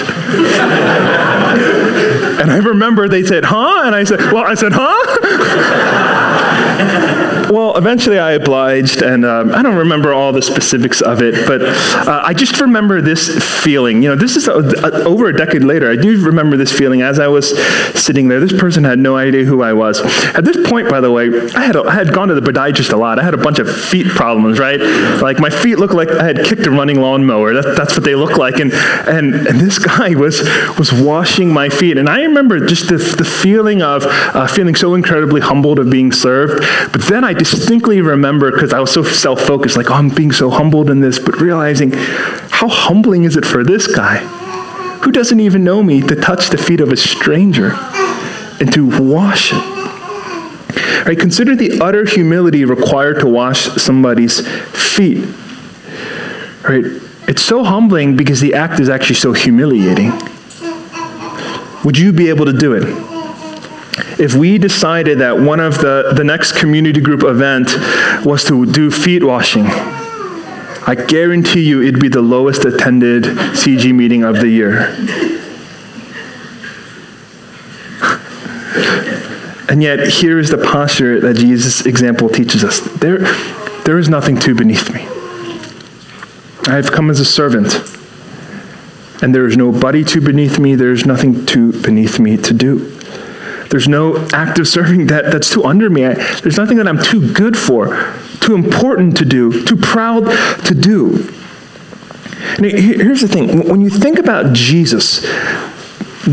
[2.39, 3.82] and I remember they said, Huh?
[3.84, 5.17] And I said, Well, I said, Huh?
[7.52, 11.62] Well, eventually I obliged, and um, I don't remember all the specifics of it, but
[11.62, 13.28] uh, I just remember this
[13.62, 14.02] feeling.
[14.02, 15.92] You know, this is a, a, over a decade later.
[15.92, 17.50] I do remember this feeling as I was
[17.94, 18.40] sitting there.
[18.40, 20.00] This person had no idea who I was.
[20.34, 22.94] At this point, by the way, I had, a, I had gone to the podiatrist
[22.94, 23.20] a lot.
[23.20, 24.80] I had a bunch of feet problems, right?
[25.22, 27.54] Like my feet looked like I had kicked a running lawnmower.
[27.54, 28.62] That, that's what they look like.
[28.62, 30.40] And, and, and this guy was,
[30.78, 31.98] was washing my feet.
[31.98, 36.14] And I remember just the, the feeling of uh, feeling so incredibly humbled of being
[36.14, 36.64] served.
[36.94, 40.32] But then I distinctly remember, because I was so self focused, like, oh, I'm being
[40.32, 44.17] so humbled in this, but realizing how humbling is it for this guy
[45.01, 47.71] who doesn't even know me to touch the feet of a stranger
[48.60, 51.08] and to wash it.
[51.08, 54.47] Right, consider the utter humility required to wash somebody's
[54.95, 55.25] feet.
[56.63, 56.86] Right?
[57.27, 60.12] It's so humbling because the act is actually so humiliating.
[61.84, 63.11] Would you be able to do it?
[64.21, 67.73] If we decided that one of the, the next community group event
[68.23, 74.23] was to do feet washing, I guarantee you it'd be the lowest attended CG meeting
[74.23, 74.95] of the year.
[79.69, 83.19] and yet, here is the posture that Jesus' example teaches us there,
[83.86, 85.01] there is nothing too beneath me.
[86.71, 87.73] I have come as a servant,
[89.23, 93.01] and there is nobody too beneath me, there is nothing too beneath me to do.
[93.71, 96.05] There's no act of serving that, that's too under me.
[96.05, 100.25] I, there's nothing that I'm too good for, too important to do, too proud
[100.65, 101.34] to do.
[102.60, 105.25] Here's the thing when you think about Jesus,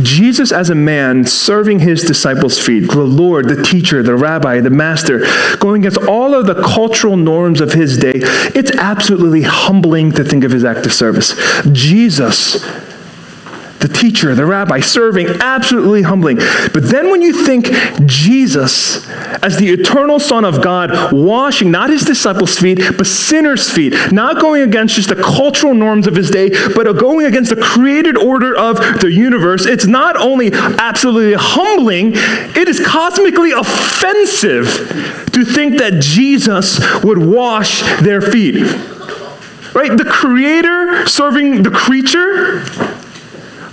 [0.02, 4.70] Jesus as a man serving his disciples' feet, the Lord, the teacher, the rabbi, the
[4.70, 5.20] master,
[5.58, 10.42] going against all of the cultural norms of his day, it's absolutely humbling to think
[10.42, 11.36] of his act of service.
[11.70, 12.64] Jesus
[13.80, 16.36] the teacher, the rabbi, serving, absolutely humbling.
[16.36, 17.66] But then when you think
[18.06, 23.94] Jesus as the eternal Son of God, washing not his disciples' feet, but sinners' feet,
[24.12, 28.16] not going against just the cultural norms of his day, but going against the created
[28.16, 34.66] order of the universe, it's not only absolutely humbling, it is cosmically offensive
[35.32, 38.56] to think that Jesus would wash their feet.
[39.74, 39.96] Right?
[39.96, 42.64] The creator serving the creature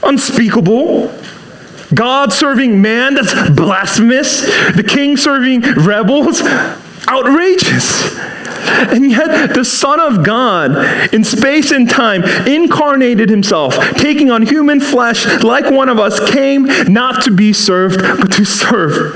[0.05, 1.13] unspeakable.
[1.93, 4.41] God serving man, that's blasphemous.
[4.75, 6.41] The king serving rebels,
[7.07, 8.17] outrageous.
[8.65, 14.79] And yet, the Son of God, in space and time, incarnated himself, taking on human
[14.79, 19.15] flesh like one of us, came not to be served, but to serve.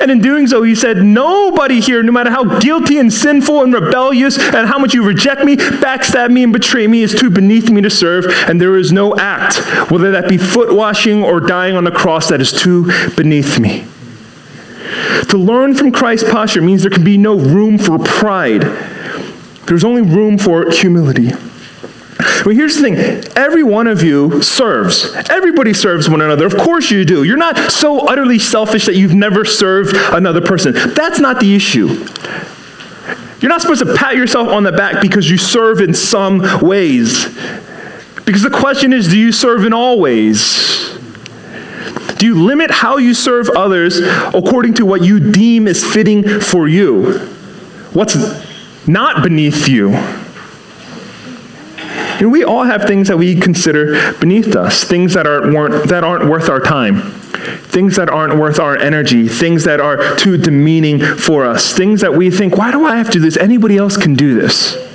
[0.00, 3.72] And in doing so, he said, Nobody here, no matter how guilty and sinful and
[3.72, 7.70] rebellious, and how much you reject me, backstab me, and betray me, is too beneath
[7.70, 8.26] me to serve.
[8.48, 9.56] And there is no act,
[9.90, 13.84] whether that be foot washing or dying on the cross, that is too beneath me.
[15.30, 18.62] To learn from Christ's posture means there can be no room for pride.
[19.66, 21.30] There's only room for humility.
[22.44, 22.96] Well, here's the thing
[23.36, 25.14] every one of you serves.
[25.30, 26.46] Everybody serves one another.
[26.46, 27.22] Of course you do.
[27.22, 30.72] You're not so utterly selfish that you've never served another person.
[30.72, 32.04] That's not the issue.
[33.40, 37.26] You're not supposed to pat yourself on the back because you serve in some ways.
[38.24, 40.99] Because the question is do you serve in all ways?
[42.18, 46.68] Do you limit how you serve others according to what you deem is fitting for
[46.68, 47.18] you?
[47.92, 48.16] What's
[48.86, 49.90] not beneath you?
[52.20, 56.28] And we all have things that we consider beneath us, things that aren't, that aren't
[56.28, 57.00] worth our time,
[57.70, 62.12] things that aren't worth our energy, things that are too demeaning for us, things that
[62.12, 63.38] we think, why do I have to do this?
[63.38, 64.89] Anybody else can do this.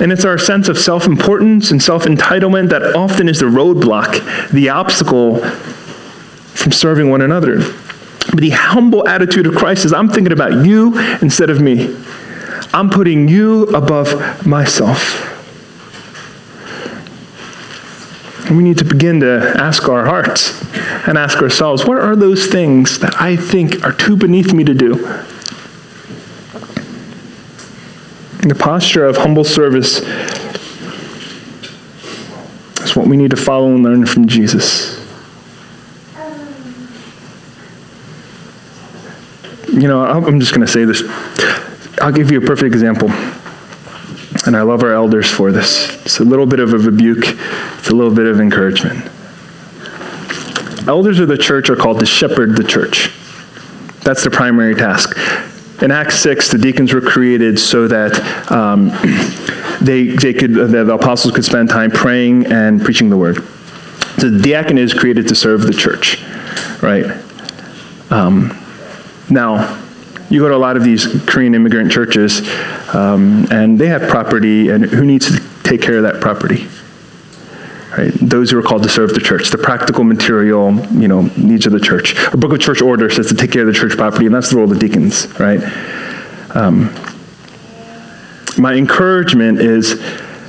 [0.00, 4.50] And it's our sense of self importance and self entitlement that often is the roadblock,
[4.50, 7.58] the obstacle from serving one another.
[8.30, 11.96] But the humble attitude of Christ is I'm thinking about you instead of me.
[12.72, 15.30] I'm putting you above myself.
[18.46, 20.60] And we need to begin to ask our hearts
[21.06, 24.74] and ask ourselves what are those things that I think are too beneath me to
[24.74, 25.24] do?
[28.44, 30.00] The posture of humble service
[32.80, 35.02] is what we need to follow and learn from Jesus.
[39.72, 41.02] You know, I'm just going to say this.
[42.02, 43.08] I'll give you a perfect example.
[44.46, 45.88] And I love our elders for this.
[46.04, 47.24] It's a little bit of a rebuke,
[47.78, 49.10] it's a little bit of encouragement.
[50.86, 53.10] Elders of the church are called to shepherd the church.
[54.02, 55.16] That's the primary task.
[55.82, 58.88] In Acts 6, the deacons were created so that um,
[59.84, 63.36] they, they could, the apostles could spend time praying and preaching the word.
[64.18, 66.22] So the diacon is created to serve the church,
[66.80, 67.06] right?
[68.10, 68.56] Um,
[69.28, 69.80] now,
[70.30, 72.40] you go to a lot of these Korean immigrant churches,
[72.94, 76.68] um, and they have property, and who needs to take care of that property?
[77.96, 78.12] Right?
[78.14, 81.72] Those who are called to serve the church, the practical material, you know, needs of
[81.72, 82.16] the church.
[82.32, 84.50] A book of church order says to take care of the church property, and that's
[84.50, 85.60] the role of the deacons, right?
[86.56, 86.92] Um,
[88.58, 90.02] my encouragement is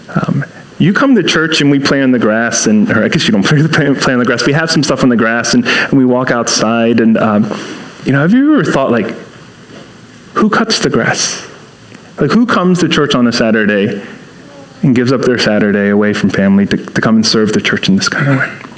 [0.09, 0.43] um,
[0.79, 3.31] you come to church and we play on the grass, and or I guess you
[3.31, 4.45] don't play, play on the grass.
[4.47, 7.43] We have some stuff on the grass, and, and we walk outside, and um,
[8.05, 9.07] you know, have you ever thought like,
[10.33, 11.47] who cuts the grass?
[12.19, 14.03] Like, who comes to church on a Saturday
[14.83, 17.89] and gives up their Saturday away from family to, to come and serve the church
[17.89, 18.75] in this kind of way?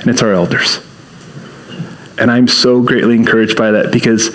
[0.00, 0.80] And it's our elders.
[2.18, 4.34] And I'm so greatly encouraged by that because,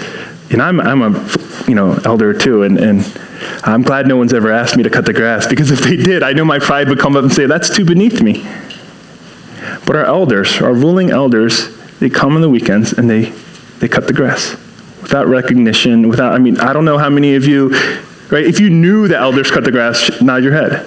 [0.49, 1.35] you know, I'm, I'm a,
[1.67, 3.21] you know, elder too, and, and
[3.63, 6.23] I'm glad no one's ever asked me to cut the grass because if they did,
[6.23, 8.45] I know my pride would come up and say, that's too beneath me.
[9.85, 13.31] But our elders, our ruling elders, they come on the weekends and they,
[13.79, 14.51] they cut the grass
[15.01, 17.73] without recognition, without, I mean, I don't know how many of you,
[18.31, 20.85] right, if you knew the elders cut the grass, nod your head.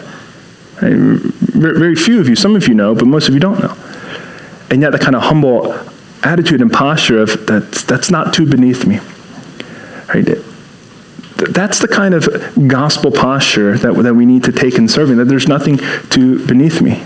[0.82, 0.94] Right?
[0.94, 3.76] Very few of you, some of you know, but most of you don't know.
[4.70, 5.72] And yet, the kind of humble
[6.22, 8.98] attitude and posture of that's, that's not too beneath me.
[10.08, 10.26] Right?
[11.36, 12.28] That's the kind of
[12.68, 15.78] gospel posture that, that we need to take in serving, that there's nothing
[16.10, 17.02] too beneath me.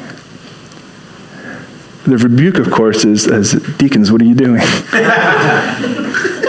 [2.04, 4.62] The rebuke, of course, is as deacons, what are you doing?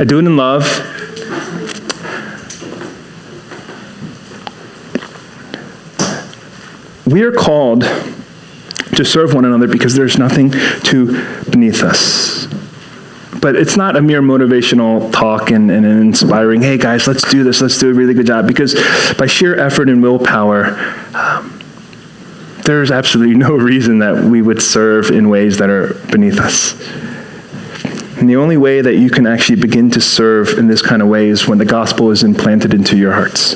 [0.00, 0.64] I do it in love.
[7.06, 10.52] We are called to serve one another because there's nothing
[10.84, 12.46] too beneath us.
[13.42, 17.44] But it's not a mere motivational talk and, and an inspiring, hey guys, let's do
[17.44, 18.46] this, let's do a really good job.
[18.46, 18.74] Because
[19.18, 20.78] by sheer effort and willpower,
[21.14, 21.62] um,
[22.64, 26.72] there's absolutely no reason that we would serve in ways that are beneath us.
[28.20, 31.08] And the only way that you can actually begin to serve in this kind of
[31.08, 33.54] way is when the gospel is implanted into your hearts.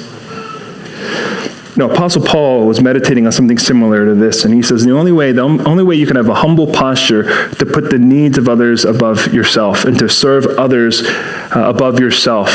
[1.77, 5.13] Now, Apostle Paul was meditating on something similar to this, and he says the only
[5.13, 7.25] way, the only way you can have a humble posture
[7.57, 12.49] to put the needs of others above yourself and to serve others uh, above yourself,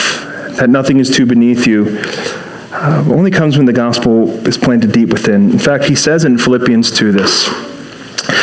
[0.57, 1.99] that nothing is too beneath you,
[2.71, 5.51] uh, only comes when the gospel is planted deep within.
[5.51, 7.47] In fact, he says in Philippians 2 this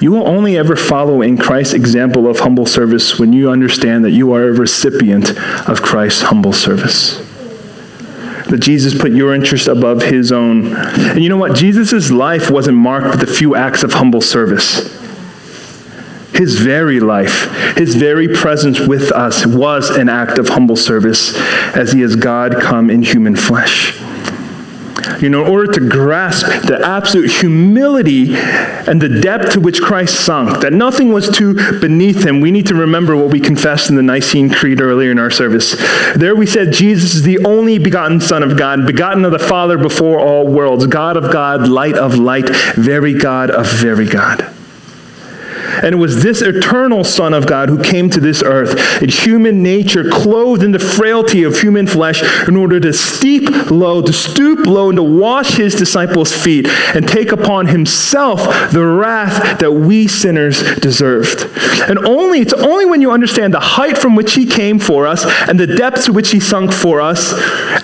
[0.00, 4.12] You will only ever follow in Christ's example of humble service when you understand that
[4.12, 5.38] you are a recipient
[5.68, 7.18] of Christ's humble service.
[8.48, 10.74] That Jesus put your interest above his own.
[10.74, 11.54] And you know what?
[11.54, 14.98] Jesus' life wasn't marked with a few acts of humble service.
[16.32, 21.36] His very life, his very presence with us was an act of humble service
[21.76, 24.00] as he is God come in human flesh.
[25.20, 30.24] You know, in order to grasp the absolute humility and the depth to which Christ
[30.24, 33.96] sunk, that nothing was too beneath him, we need to remember what we confessed in
[33.96, 35.76] the Nicene Creed earlier in our service.
[36.14, 39.76] There we said Jesus is the only begotten Son of God, begotten of the Father
[39.76, 44.59] before all worlds, God of God, light of light, very God of very God.
[45.82, 49.62] And it was this eternal Son of God who came to this earth in human
[49.62, 54.66] nature, clothed in the frailty of human flesh, in order to steep low, to stoop
[54.66, 58.40] low, and to wash his disciples' feet and take upon himself
[58.72, 61.48] the wrath that we sinners deserved.
[61.88, 65.24] And only, it's only when you understand the height from which he came for us
[65.48, 67.32] and the depths to which he sunk for us,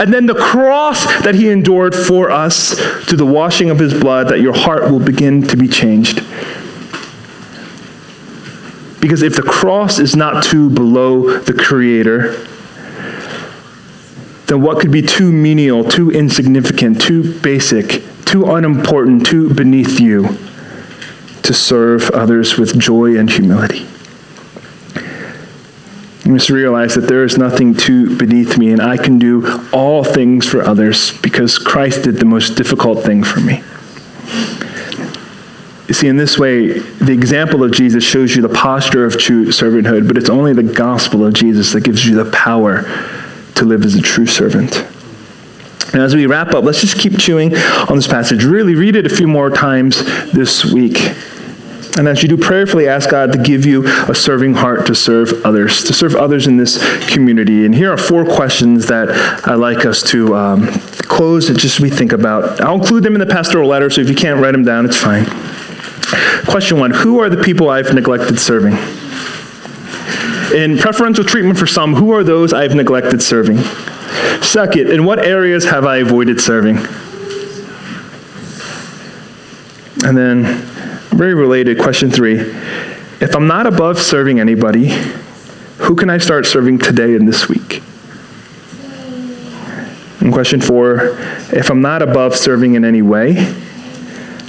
[0.01, 2.77] and then the cross that he endured for us
[3.07, 6.23] to the washing of his blood that your heart will begin to be changed.
[9.01, 12.47] Because if the cross is not too below the Creator,
[14.47, 20.29] then what could be too menial, too insignificant, too basic, too unimportant, too beneath you
[21.43, 23.87] to serve others with joy and humility?
[26.25, 30.03] You must realize that there is nothing too beneath me, and I can do all
[30.03, 33.63] things for others because Christ did the most difficult thing for me.
[35.89, 39.47] You see, in this way, the example of Jesus shows you the posture of true
[39.47, 42.83] servanthood, but it's only the gospel of Jesus that gives you the power
[43.55, 44.85] to live as a true servant.
[45.93, 48.45] And as we wrap up, let's just keep chewing on this passage.
[48.45, 50.99] Really read it a few more times this week.
[51.97, 55.47] And as you do, prayerfully ask God to give you a serving heart to serve
[55.47, 56.79] others, to serve others in this
[57.09, 57.65] community.
[57.65, 59.09] And here are four questions that
[59.49, 62.61] I'd like us to um, close and just we think about.
[62.61, 64.97] I'll include them in the pastoral letter, so if you can't write them down, it's
[64.97, 65.25] fine.
[66.47, 68.75] Question one Who are the people I've neglected serving?
[70.55, 73.59] In preferential treatment for some, who are those I've neglected serving?
[74.43, 76.77] Second, in what areas have I avoided serving?
[80.05, 80.45] And then,
[81.11, 82.39] very related, question three
[83.21, 84.89] If I'm not above serving anybody,
[85.79, 87.83] who can I start serving today and this week?
[90.21, 91.17] And question four
[91.53, 93.55] If I'm not above serving in any way,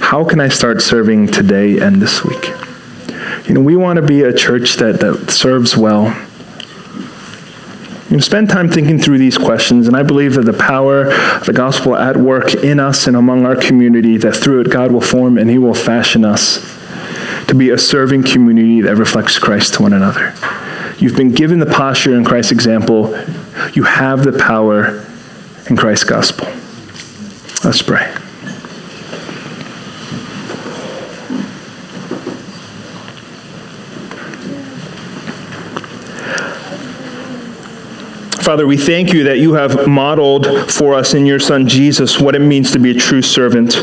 [0.08, 2.48] how can I start serving today and this week?
[3.46, 6.06] You know, we want to be a church that, that serves well.
[8.08, 11.44] You know, spend time thinking through these questions, and I believe that the power of
[11.44, 15.02] the gospel at work in us and among our community, that through it God will
[15.02, 16.56] form and He will fashion us
[17.48, 20.32] to be a serving community that reflects Christ to one another.
[20.96, 23.10] You've been given the posture in Christ's example.
[23.74, 25.04] You have the power
[25.68, 26.46] in Christ's gospel.
[27.62, 28.17] Let's pray.
[38.48, 42.34] Father, we thank you that you have modeled for us in your Son Jesus what
[42.34, 43.76] it means to be a true servant.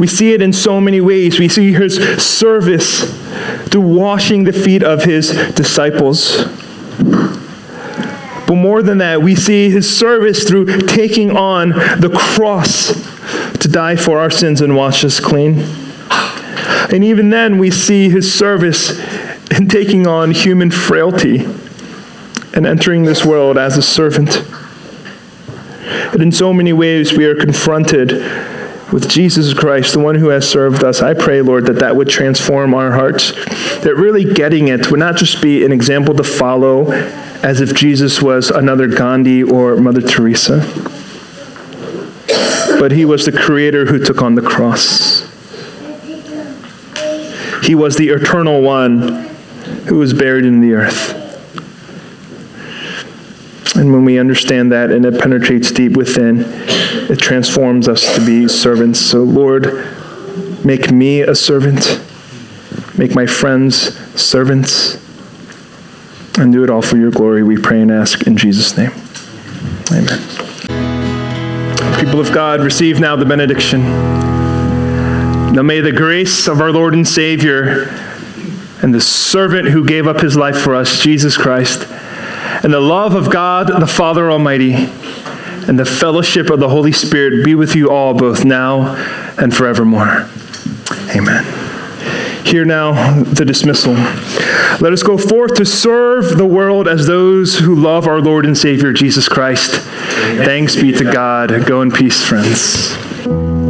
[0.00, 1.38] We see it in so many ways.
[1.38, 3.14] We see his service
[3.68, 6.44] through washing the feet of his disciples.
[8.46, 12.94] But more than that, we see his service through taking on the cross
[13.58, 15.58] to die for our sins and wash us clean.
[16.90, 18.98] And even then, we see his service
[19.50, 21.46] in taking on human frailty
[22.56, 24.42] and entering this world as a servant.
[26.12, 28.10] And in so many ways, we are confronted
[28.92, 31.02] with Jesus Christ, the one who has served us.
[31.02, 33.32] I pray, Lord, that that would transform our hearts.
[33.80, 36.90] That really getting it would not just be an example to follow,
[37.42, 40.60] as if Jesus was another Gandhi or Mother Teresa,
[42.80, 45.20] but he was the creator who took on the cross.
[47.64, 49.28] He was the eternal one
[49.86, 51.25] who was buried in the earth.
[53.76, 56.44] And when we understand that and it penetrates deep within,
[57.10, 58.98] it transforms us to be servants.
[58.98, 59.86] So, Lord,
[60.64, 62.00] make me a servant,
[62.96, 64.96] make my friends servants,
[66.38, 68.92] and do it all for your glory, we pray and ask in Jesus' name.
[69.92, 70.18] Amen.
[71.98, 73.82] People of God, receive now the benediction.
[75.54, 77.88] Now may the grace of our Lord and Savior
[78.82, 81.86] and the servant who gave up his life for us, Jesus Christ,
[82.62, 84.74] and the love of God the Father Almighty
[85.68, 88.94] and the fellowship of the Holy Spirit be with you all, both now
[89.38, 90.28] and forevermore.
[91.14, 91.44] Amen.
[92.46, 93.94] Hear now the dismissal.
[94.80, 98.56] Let us go forth to serve the world as those who love our Lord and
[98.56, 99.72] Savior Jesus Christ.
[100.44, 101.66] Thanks be to God.
[101.66, 103.66] Go in peace, friends.